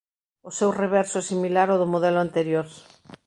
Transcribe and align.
O 0.49 0.51
seu 0.57 0.71
reverso 0.83 1.15
é 1.21 1.27
similar 1.31 1.67
ao 1.69 1.79
do 1.81 1.91
modelo 1.93 2.19
anterior. 2.25 2.67